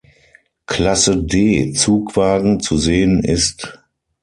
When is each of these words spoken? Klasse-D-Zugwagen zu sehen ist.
Klasse-D-Zugwagen 0.65 2.59
zu 2.59 2.75
sehen 2.79 3.23
ist. 3.23 3.77